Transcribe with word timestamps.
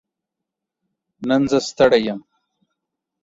نن 1.27 1.41
زه 1.51 1.59
ستړې 1.69 1.99
يم 2.07 2.19